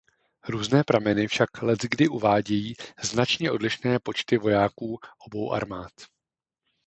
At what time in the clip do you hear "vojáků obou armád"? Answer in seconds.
4.37-5.91